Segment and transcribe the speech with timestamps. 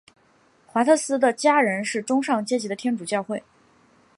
[0.65, 3.43] 华特斯的家人是中上阶级的天主教会。